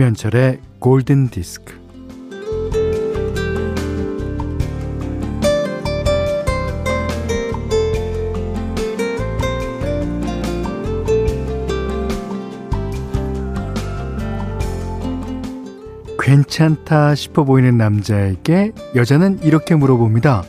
[0.00, 1.78] 김현철의 골든 디스크.
[16.18, 20.44] 괜찮다 싶어 보이는 남자에게 여자는 이렇게 물어봅니다.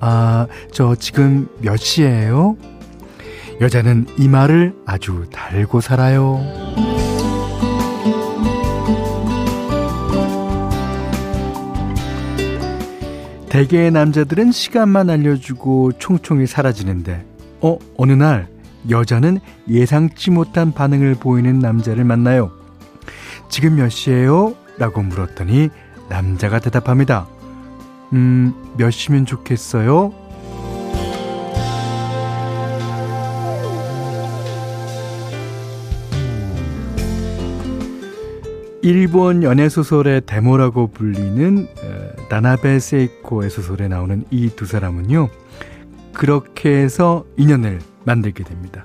[0.00, 2.56] 아, 저 지금 몇 시예요?
[3.60, 6.93] 여자는 이 말을 아주 달고 살아요.
[13.54, 17.24] 대개의 남자들은 시간만 알려주고 총총히 사라지는데,
[17.60, 18.48] 어, 어느 날
[18.90, 22.50] 여자는 예상치 못한 반응을 보이는 남자를 만나요.
[23.48, 24.56] 지금 몇 시예요?
[24.76, 25.68] 라고 물었더니
[26.08, 27.28] 남자가 대답합니다.
[28.12, 30.12] 음, 몇 시면 좋겠어요?
[38.84, 41.68] 일본 연애소설의 데모라고 불리는
[42.28, 45.30] 나나베 세이코의 소설에 나오는 이 두 사람은요,
[46.12, 48.84] 그렇게 해서 인연을 만들게 됩니다.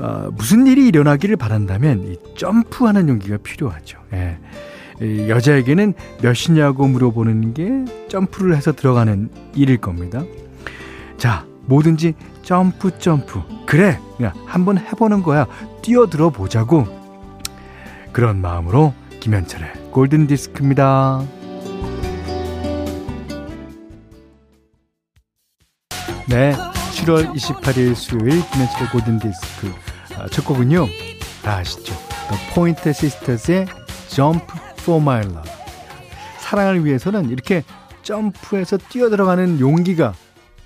[0.00, 3.98] 어, 무슨 일이 일어나기를 바란다면 이 점프하는 용기가 필요하죠.
[4.12, 4.38] 예.
[5.28, 10.24] 여자에게는 몇이냐고 물어보는 게 점프를 해서 들어가는 일일 겁니다.
[11.16, 13.40] 자, 뭐든지 점프 점프.
[13.66, 14.00] 그래,
[14.46, 15.46] 한번 해보는 거야.
[15.80, 16.99] 뛰어들어 보자고.
[18.12, 21.22] 그런 마음으로 김현철의 골든 디스크입니다.
[26.28, 29.72] 네, 7월 28일 수요일 김현철의 골든 디스크
[30.16, 30.86] 아, 첫 곡은요.
[31.42, 31.94] 다 아시죠?
[32.28, 33.66] The Point Sisters의
[34.08, 34.44] Jump
[34.80, 35.50] for My Love.
[36.38, 37.62] 사랑을 위해서는 이렇게
[38.02, 40.14] 점프해서 뛰어들어가는 용기가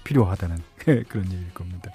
[0.04, 0.58] 필요하다는
[1.08, 1.90] 그런 얘기일 겁니다.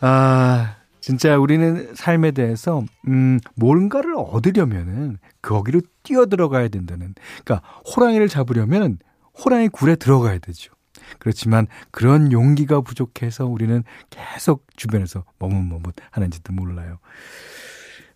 [0.00, 7.14] 아, 진짜 우리는 삶에 대해서 음, 뭔가를 얻으려면은 거기로 뛰어 들어가야 된다는.
[7.44, 8.98] 그러니까 호랑이를 잡으려면
[9.44, 10.72] 호랑이 굴에 들어가야 되죠.
[11.18, 16.98] 그렇지만 그런 용기가 부족해서 우리는 계속 주변에서 머뭇머뭇 하는지도 몰라요.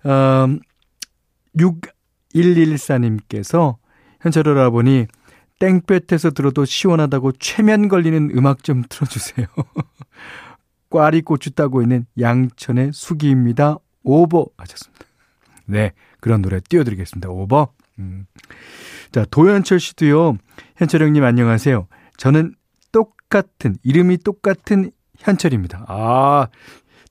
[0.07, 0.61] 음,
[1.57, 3.77] 6114님께서
[4.21, 5.07] 현철 오라보니
[5.59, 9.47] 땡볕에서 들어도 시원하다고 최면 걸리는 음악 좀 틀어주세요.
[10.95, 13.79] 꽈리 고추 따고 있는 양천의 수기입니다.
[14.05, 15.05] 오버 하셨습니다.
[15.67, 17.31] 네, 그런 노래 띄워드리겠습니다.
[17.31, 17.73] 오버.
[17.99, 18.27] 음.
[19.11, 20.37] 자, 도현철 씨도요.
[20.77, 21.89] 현철 형님 안녕하세요.
[22.17, 22.55] 저는
[22.93, 25.85] 똑같은 이름이 똑같은 현철입니다.
[25.89, 26.47] 아,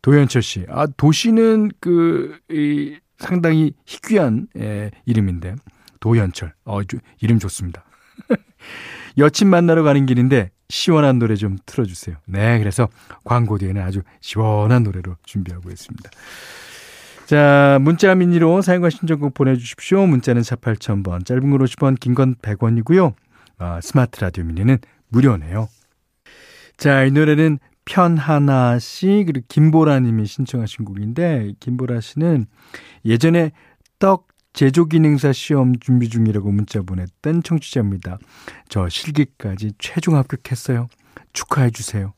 [0.01, 0.65] 도현철 씨.
[0.69, 5.55] 아, 도시는 그 이, 상당히 희귀한 에, 이름인데
[5.99, 6.53] 도현철.
[6.63, 6.79] 어,
[7.19, 7.83] 이름 좋습니다.
[9.17, 12.15] 여친 만나러 가는 길인데 시원한 노래 좀 틀어주세요.
[12.25, 12.87] 네, 그래서
[13.23, 16.09] 광고 뒤에는 아주 시원한 노래로 준비하고 있습니다.
[17.25, 20.05] 자, 문자 미니로 사용과 신청곡 보내주십시오.
[20.05, 23.13] 문자는 4 8000번, 짧은 걸 50원, 긴 건 100원이고요.
[23.59, 24.79] 아, 스마트 라디오 미니는
[25.09, 25.69] 무료네요.
[26.77, 32.45] 자, 이 노래는 편하나 씨, 그리고 김보라 님이 신청하신 곡인데, 김보라 씨는
[33.05, 33.51] 예전에
[33.99, 38.19] 떡 제조기능사 시험 준비 중이라고 문자 보냈던 청취자입니다.
[38.69, 40.87] 저 실기까지 최종 합격했어요.
[41.33, 42.13] 축하해 주세요.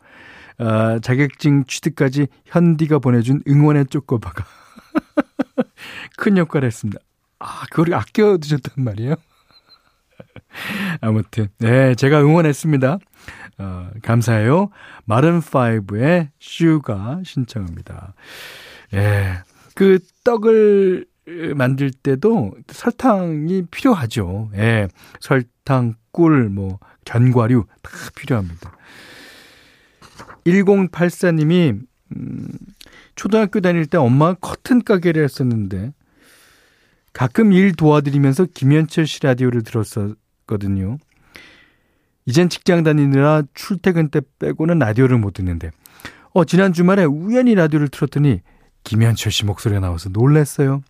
[0.58, 4.46] 아, 자격증 취득까지 현디가 보내준 응원의 쪼꼬바가
[6.18, 7.00] 큰 역할을 했습니다.
[7.40, 9.16] 아, 그걸 아껴두셨단 말이에요?
[11.02, 13.00] 아무튼, 네, 제가 응원했습니다.
[13.58, 14.70] 어, 감사해요.
[15.08, 18.14] Maroon 5의 Sugar 신청합니다.
[18.94, 19.40] 예.
[19.74, 21.06] 그 떡을
[21.56, 24.52] 만들 때도 설탕이 필요하죠.
[24.56, 24.88] 예.
[25.20, 28.78] 설탕, 꿀, 뭐, 견과류 다 필요합니다.
[30.46, 31.80] 1084님이,
[32.16, 32.48] 음,
[33.16, 35.94] 초등학교 다닐 때 엄마가 커튼 가게를 했었는데,
[37.14, 40.98] 가끔 일 도와드리면서 김현철 씨 라디오를 들었었거든요.
[42.26, 45.72] 이젠 직장 다니느라 출퇴근 때 빼고는 라디오를 못 듣는데,
[46.34, 48.42] 어, 지난 주말에 우연히 라디오를 틀었더니
[48.84, 50.82] 김현철 씨 목소리가 나와서 놀랐어요.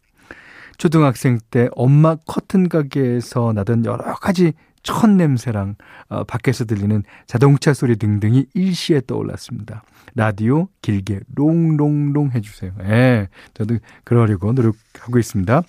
[0.78, 5.76] 초등학생 때 엄마 커튼 가게에서 나던 여러 가지 첫 냄새랑
[6.10, 9.84] 어, 밖에서 들리는 자동차 소리 등등이 일시에 떠올랐습니다.
[10.14, 12.72] 라디오 길게 롱롱롱 해주세요.
[12.84, 15.64] 예, 저도 그러려고 노력하고 있습니다.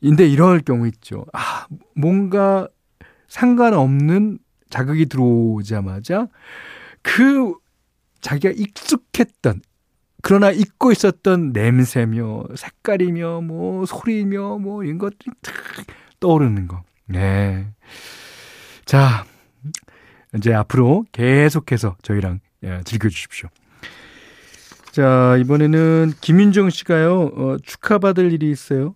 [0.00, 1.24] 근데 이럴 경우 있죠.
[1.32, 2.68] 아, 뭔가
[3.28, 4.38] 상관없는
[4.68, 6.28] 자극이 들어오자마자
[7.02, 7.54] 그
[8.20, 9.62] 자기가 익숙했던
[10.22, 15.54] 그러나 잊고 있었던 냄새며 색깔이며 뭐 소리며 뭐 이런 것들이 탁
[16.20, 16.82] 떠오르는 거.
[17.06, 17.66] 네.
[18.84, 19.24] 자,
[20.34, 23.48] 이제 앞으로 계속해서 저희랑 예, 즐겨주십시오.
[24.92, 28.94] 자, 이번에는 김윤정 씨가요, 어, 축하받을 일이 있어요.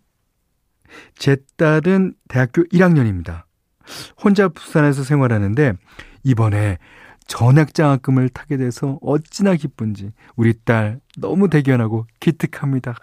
[1.15, 3.45] 제 딸은 대학교 1학년입니다.
[4.23, 5.75] 혼자 부산에서 생활하는데
[6.25, 6.79] 이번에
[7.31, 12.97] 전액장학금을 타게 돼서 어찌나 기쁜지 우리 딸 너무 대견하고 기특합니다.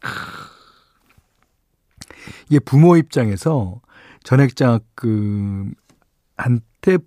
[2.48, 3.80] 이게 부모 입장에서
[4.24, 5.78] 전액장학금한테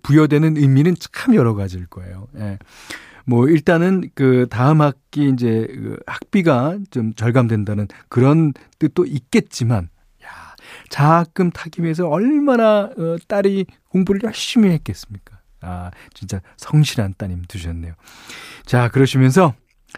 [0.01, 2.27] 부여되는 의미는 참 여러 가지일 거예요.
[2.37, 2.57] 예.
[3.25, 9.89] 뭐 일단은 그 다음 학기 이제 그 학비가 좀 절감된다는 그런 뜻도 있겠지만
[10.25, 10.55] 야,
[10.89, 15.40] 장학금 타기 위해서 얼마나 어, 딸이 공부를 열심히 했겠습니까?
[15.61, 17.93] 아, 진짜 성실한 따님 두셨네요.
[18.65, 19.53] 자, 그러시면서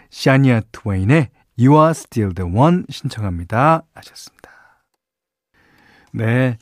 [0.09, 3.83] 샤니아 트웨인의 You Are Still the One 신청합니다.
[3.93, 4.49] 하셨습니다.
[6.11, 6.57] 네.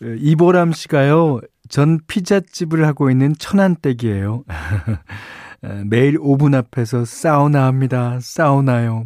[0.00, 4.44] 이보람 씨가요, 전 피자집을 하고 있는 천안댁이에요.
[5.86, 8.18] 매일 오븐 앞에서 사우나 합니다.
[8.20, 9.04] 사우나요.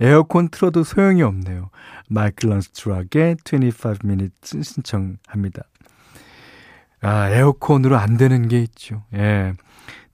[0.00, 1.70] 에어컨 틀어도 소용이 없네요.
[2.10, 5.62] 마이클 런스트락의 25 minutes 신청합니다.
[7.06, 9.04] 아, 에어컨으로 안 되는 게 있죠.
[9.14, 9.52] 예.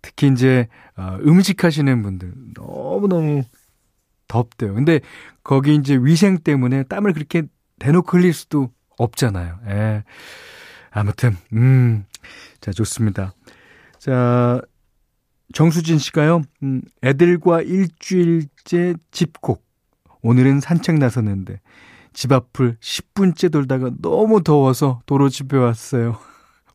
[0.02, 3.44] 특히 이제 어, 음식 하시는 분들 너무너무
[4.28, 4.74] 덥대요.
[4.74, 5.00] 근데
[5.42, 7.44] 거기 이제 위생 때문에 땀을 그렇게
[7.78, 9.58] 대놓고 흘릴 수도 없잖아요.
[9.68, 10.04] 예.
[10.90, 12.04] 아무튼 음.
[12.60, 13.32] 자, 좋습니다.
[13.98, 14.60] 자,
[15.54, 16.42] 정수진 씨가요.
[16.62, 19.64] 음, 애들과 일주일째 집콕.
[20.20, 21.58] 오늘은 산책 나섰는데
[22.12, 26.18] 집 앞을 10분째 돌다가 너무 더워서 도로 집에 왔어요.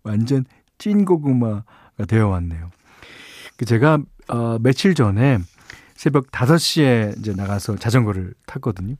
[0.08, 0.46] 완전
[0.78, 2.72] 찐 고구마가 되어 왔네요.
[3.58, 4.00] 그 제가
[4.30, 5.40] 어, 며칠 전에
[5.96, 8.96] 새벽 5시에 이제 나가서 자전거를 탔거든요.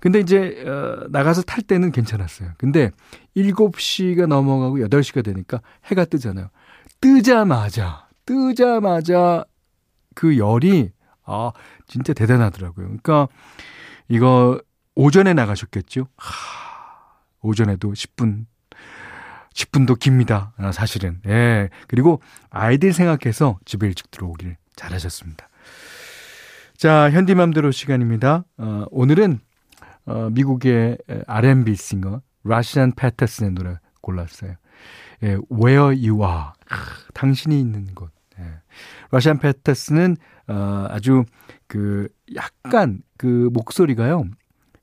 [0.00, 2.50] 근데 이제 어, 나가서 탈 때는 괜찮았어요.
[2.58, 2.90] 근데
[3.36, 6.50] 7시가 넘어가고 8시가 되니까 해가 뜨잖아요.
[7.00, 9.44] 뜨자마자 뜨자마자
[10.14, 10.90] 그 열이
[11.24, 11.52] 아
[11.86, 12.86] 진짜 대단하더라고요.
[12.86, 13.28] 그러니까
[14.08, 14.60] 이거
[14.94, 16.06] 오전에 나가셨겠죠?
[16.16, 16.30] 하,
[17.40, 18.44] 오전에도 10분
[19.54, 20.52] 10분도 깁니다.
[20.58, 21.20] 아, 사실은.
[21.26, 21.70] 예.
[21.86, 22.20] 그리고
[22.50, 25.48] 아이들 생각해서 집에 일찍 들어오길 잘하셨습니다.
[26.76, 28.44] 자, 현디맘대로 시간입니다.
[28.58, 29.40] 어, 오늘은
[30.06, 34.54] 어, 미국의 R&B 싱어 라시안 패터슨의 노래 골랐어요.
[35.22, 36.50] 예, Where You Are.
[36.68, 36.76] 아,
[37.14, 38.10] 당신이 있는 곳.
[38.38, 38.44] 예.
[39.10, 40.16] 라시안 패터슨은
[40.48, 41.24] 어, 아주
[41.68, 44.24] 그 약간 그 목소리가요.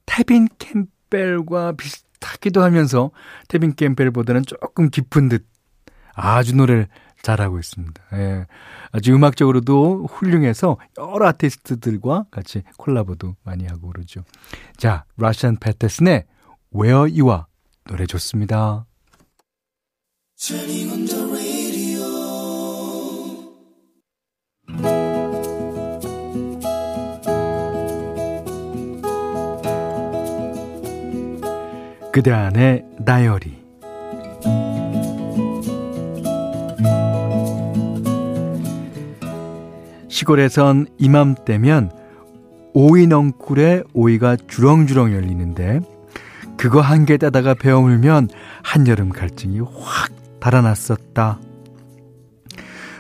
[0.06, 3.12] 태빈 캠벨과 비슷 타기도 하면서
[3.50, 5.46] 태빈 캠벨보다는 조금 깊은 듯
[6.14, 6.88] 아주 노래를
[7.22, 8.02] 잘하고 있습니다.
[8.14, 8.46] 예.
[8.92, 14.24] 아주 음악적으로도 훌륭해서 여러 아티스트들과 같이 콜라보도 많이 하고 그러죠.
[14.78, 16.26] 자, 라시안 패터슨의
[16.74, 17.44] Where You Are
[17.86, 18.86] 노래 좋습니다.
[32.22, 33.58] 그대 안의 다이어리
[40.08, 41.92] 시골에선 이맘때면
[42.76, 45.80] 오이 넝쿨에 오이가 주렁주렁 열리는데
[46.58, 48.30] 그거 한 개 따다가 베어물면
[48.62, 51.40] 한여름 갈증이 확 달아났었다.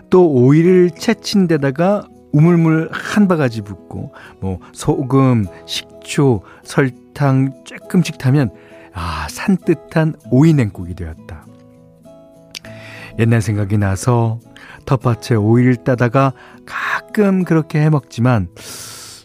[0.10, 8.50] 또 오이를 채친 데다가 우물물 한 바가지 붓고 뭐 소금, 식초, 설탕 조금씩 타면
[8.93, 11.45] 아, 산뜻한 오이 냉국이 되었다.
[13.19, 14.39] 옛날 생각이 나서
[14.86, 16.33] 텃밭에 오이를 따다가
[16.65, 18.50] 가끔 그렇게 해 먹지만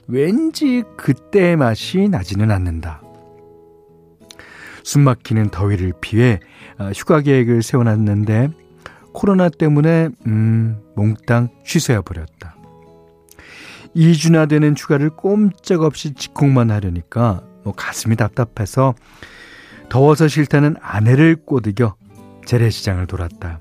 [0.08, 3.02] 왠지 그때의 맛이 나지는 않는다.
[4.84, 6.38] 숨막히는 더위를 피해
[6.78, 8.50] 어, 휴가 계획을 세워놨는데
[9.12, 12.54] 코로나 때문에 음, 몽땅 취소해 버렸다.
[13.96, 18.94] 2주나 되는 휴가를 꼼짝없이 직콕만 하려니까 뭐 가슴이 답답해서
[19.88, 21.94] 더워서 싫다는 아내를 꼬드겨
[22.46, 23.60] 재래시장을 돌았다.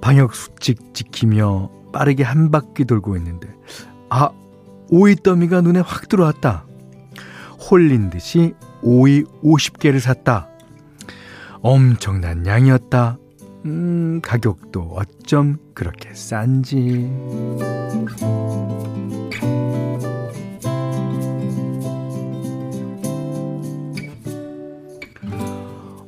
[0.00, 3.48] 방역 수칙 지키며 빠르게 한 바퀴 돌고 있는데
[4.10, 4.30] 아
[4.90, 6.64] 오이 더미가 눈에 확 들어왔다.
[7.70, 10.48] 홀린 듯이 오이 50개를 샀다.
[11.60, 13.18] 엄청난 양이었다.
[13.66, 17.10] 음, 가격도 어쩜 그렇게 싼지.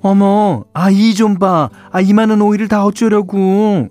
[0.02, 1.69] 어머, 아, 이 좀 봐.
[1.90, 3.88] 아, 이만한 오이를 다 어쩌려고.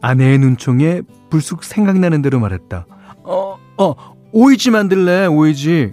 [0.00, 2.86] 아내의 눈총에 불쑥 생각나는 대로 말했다.
[3.24, 3.94] 어, 어,
[4.32, 5.92] 오이지 만들래, 오이지.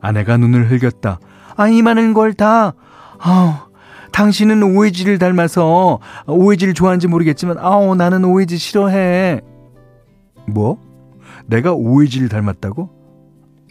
[0.00, 1.20] 아내가 눈을 흘겼다.
[1.56, 2.74] 아, 이만한 걸 다.
[3.18, 3.66] 아
[4.12, 9.40] 당신은 오이지를 닮아서 오이지를 좋아하는지 모르겠지만, 아우, 나는 오이지 싫어해.
[10.48, 10.78] 뭐?
[11.46, 12.90] 내가 오이지를 닮았다고?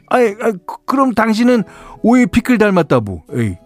[0.09, 0.53] 아이, 아이
[0.85, 1.63] 그럼 당신은
[2.01, 3.21] 오이 피클 닮았다부.
[3.35, 3.57] 에이.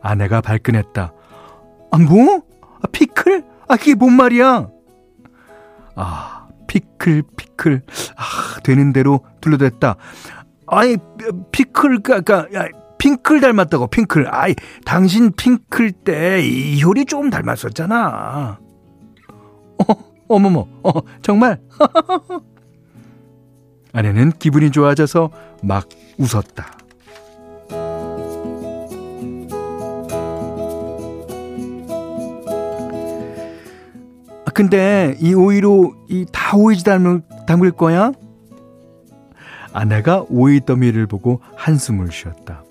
[0.00, 1.12] 아내가 발끈했다.
[1.90, 2.42] 아, 뭐?
[2.62, 3.44] 아, 피클?
[3.68, 4.68] 아, 그게 뭔 말이야?
[5.96, 7.82] 아, 피클, 피클.
[8.16, 9.96] 아, 되는 대로 둘러댔다.
[10.66, 10.96] 아이,
[11.52, 12.46] 피클, 그니까,
[12.98, 14.28] 핑클 닮았다고, 핑클.
[14.30, 18.58] 아이, 당신 핑클 때 이효리 조금 닮았었잖아.
[19.78, 19.84] 어,
[20.28, 21.60] 어머머, 어, 정말?
[23.92, 25.30] 아내는 기분이 좋아져서
[25.62, 26.78] 막 웃었다.
[34.44, 38.12] 아, 근데 이 오이로 이 다 오이지 닮을, 담글 거야?
[39.72, 42.64] 아내가 오이 더미를 보고 한숨을 쉬었다.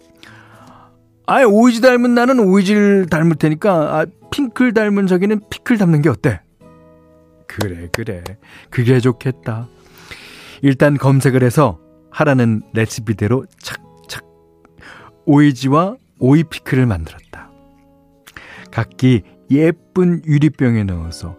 [1.25, 6.41] 아예 오이지 닮은 나는 오이지를 닮을 테니까 아, 핑클 닮은 저기는 피클 닮는 게 어때?
[7.47, 8.23] 그래 그래
[8.69, 9.67] 그게 좋겠다.
[10.61, 11.79] 일단 검색을 해서
[12.11, 14.23] 하라는 레시피대로 착착
[15.25, 17.49] 오이지와 오이 피클을 만들었다.
[18.71, 21.35] 각기 예쁜 유리병에 넣어서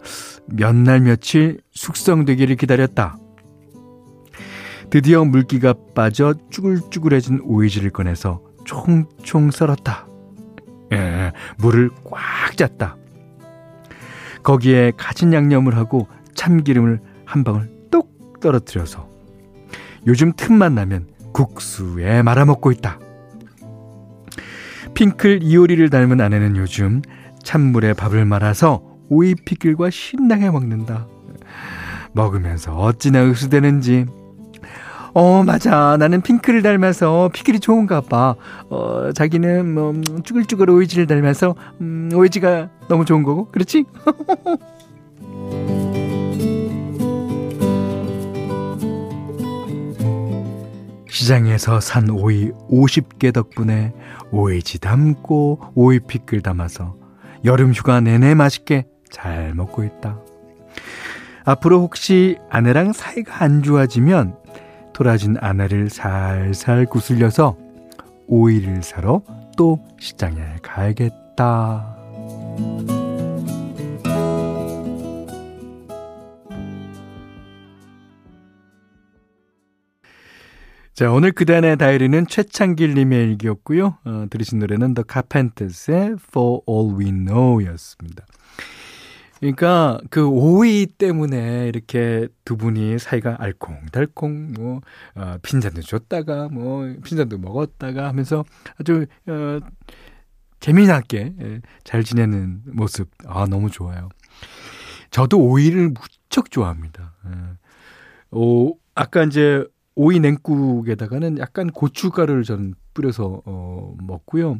[0.47, 3.17] 몇 날 며칠 숙성되기를 기다렸다.
[4.89, 10.07] 드디어 물기가 빠져 쭈글쭈글해진 오이지를 꺼내서 총총 썰었다.
[10.91, 12.97] 예, 물을 꽉 짰다.
[14.43, 19.09] 거기에 가진 양념을 하고 참기름을 한 방울 똑 떨어뜨려서
[20.07, 22.99] 요즘 틈만 나면 국수에 말아먹고 있다.
[24.93, 27.01] 핑클 이효리를 닮은 아내는 요즘
[27.43, 31.07] 찬물에 밥을 말아서 오이 피클과 신나게 먹는다.
[32.13, 34.05] 먹으면서 어찌나 흡수되는지
[35.13, 35.97] 어, 맞아.
[35.97, 38.35] 나는 핑크를 닮아서 피클이 좋은가 봐.
[38.69, 43.47] 어, 자기는 뭐, 음, 쭈글쭈글 오이지를 닮아서, 음, 오이지가 너무 좋은 거고.
[43.49, 43.83] 그렇지?
[51.21, 53.93] 시장에서 산 오이 50개 덕분에
[54.31, 56.95] 오이지 담고 오이 피클 담아서
[57.45, 60.19] 여름 휴가 내내 맛있게 잘 먹고 있다.
[61.45, 64.35] 앞으로 혹시 아내랑 사이가 안 좋아지면
[64.93, 67.55] 토라진 아내를 살살 구슬려서
[68.27, 69.21] 오이를 사러
[69.55, 71.97] 또 시장에 가야겠다.
[80.93, 83.97] 자, 오늘 그단의 다이리는 최창길 님의 일기였고요.
[84.03, 88.25] 어, 들으신 노래는 The Carpenters의 For All We Know 였습니다.
[89.39, 94.81] 그러니까 그 오이 때문에 이렇게 두 분이 사이가 알콩달콩 뭐
[95.15, 98.43] 어, 핀잔도 줬다가 뭐 핀잔도 먹었다가 하면서
[98.77, 99.59] 아주 어,
[100.59, 104.09] 재미나게 예, 잘 지내는 모습 아 너무 좋아요.
[105.09, 107.15] 저도 오이를 무척 좋아합니다.
[107.27, 107.31] 예.
[108.31, 114.57] 오 아까 이제 오이 냉국에다가는 약간 고춧가루를 저는 뿌려서 어 먹고요.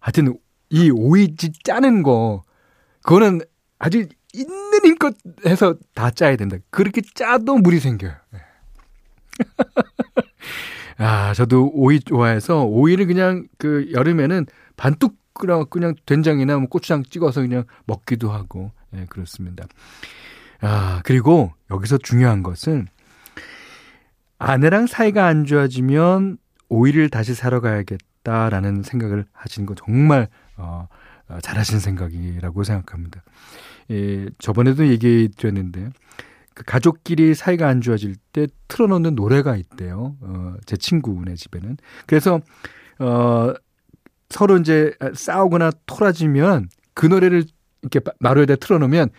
[0.00, 0.38] 하여튼
[0.70, 2.42] 이 오이지 짜는 거
[3.02, 3.40] 그거는
[3.78, 6.56] 아주 있는 힘껏 해서 다 짜야 된다.
[6.70, 8.12] 그렇게 짜도 물이 생겨요.
[8.30, 8.38] 네.
[10.98, 14.46] 아, 저도 오이 좋아해서 오이를 그냥 그 여름에는
[14.76, 19.66] 반뚝 그냥 그냥 된장이나 뭐 고추장 찍어서 그냥 먹기도 하고 예, 네, 그렇습니다.
[20.60, 22.86] 아, 그리고 여기서 중요한 것은
[24.40, 26.38] 아내랑 사이가 안 좋아지면
[26.70, 30.88] 오이를 다시 사러 가야겠다라는 생각을 하시는 거 정말 어,
[31.28, 33.22] 어 잘하신 생각이라고 생각합니다.
[33.90, 35.90] 예, 저번에도 얘기해 드렸는데
[36.54, 40.16] 그 가족끼리 사이가 안 좋아질 때 틀어놓는 노래가 있대요.
[40.22, 41.76] 어, 제 친구네 집에는.
[42.06, 42.40] 그래서
[42.98, 43.52] 어
[44.30, 47.44] 서로 이제 싸우거나 토라지면 그 노래를
[47.82, 49.10] 이렇게 마루에다 틀어놓으면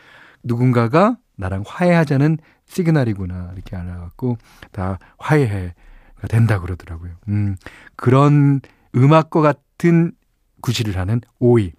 [0.43, 2.39] 누군가가 나랑 화해하자는
[2.71, 4.37] 시그널이구나 이렇게 알아갖고
[4.71, 5.73] 다 화해가
[6.29, 7.11] 된다 그러더라고요.
[7.27, 7.55] 음
[7.95, 8.61] 그런
[8.95, 10.13] 음악과 같은
[10.61, 11.73] 구실을 하는 오이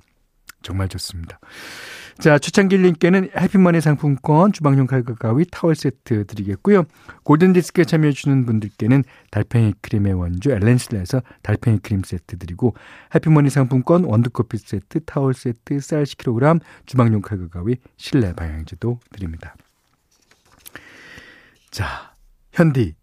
[0.62, 1.38] 정말 좋습니다.
[2.18, 6.84] 자, 추천길님께는 해피머니 상품권, 주방용 칼과 가위, 타월 세트 드리겠고요.
[7.24, 12.74] 골든디스크에 참여해주시는 분들께는 달팽이 크림의 원조 엘렌실라에서 달팽이 크림 세트 드리고
[13.14, 19.56] 해피머니 상품권, 원두커피 세트, 타월 세트, 쌀 10kg, 주방용 칼과 가위, 실내 방향제도 드립니다.
[21.72, 22.14] 자,
[22.52, 22.94] 현디.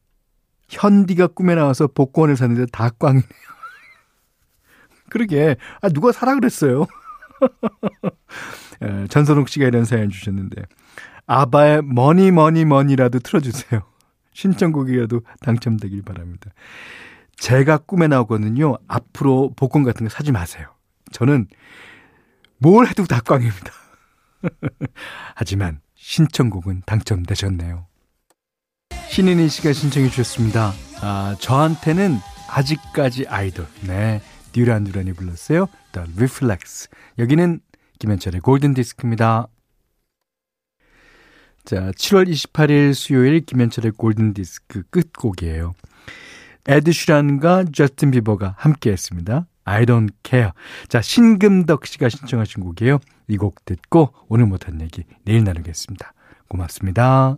[0.69, 3.23] 현디가 꿈에 나와서 복권을 샀는데 다 꽝이네요.
[5.09, 5.57] 그러게.
[5.81, 6.85] 아, 누가 사라 그랬어요.
[9.09, 10.61] 전선옥 씨가 이런 사연 주셨는데
[11.25, 13.81] 아바의 머니 머니 머니라도 틀어주세요.
[14.33, 16.51] 신청곡이라도 당첨되길 바랍니다.
[17.37, 18.77] 제가 꿈에 나오거든요.
[18.87, 20.67] 앞으로 복권 같은 거 사지 마세요.
[21.11, 21.47] 저는
[22.59, 23.71] 뭘 해도 다 꽝입니다.
[25.35, 27.88] 하지만 신청곡은 당첨되셨네요.
[29.09, 30.71] 신인희 씨가 신청해 주셨습니다.
[31.01, 33.65] 아, 저한테는 아직까지 아이돌.
[33.87, 34.21] 네.
[34.51, 35.67] 듀란 듀란이 불렀어요.
[35.91, 36.89] The Reflex.
[37.17, 37.59] 여기는
[37.97, 39.47] 김현철의 골든 디스크입니다.
[41.65, 45.73] 자, 7월 28일 수요일 김현철의 골든 디스크 끝곡이에요.
[46.67, 49.47] 에드 시런과 저스틴 비버가 함께 했습니다.
[49.65, 50.51] I don't care.
[50.87, 52.99] 자, 신금덕 씨가 신청하신 곡이에요.
[53.27, 56.13] 이 곡 듣고 오늘 못한 얘기 내일 나누겠습니다.
[56.47, 57.37] 고맙습니다.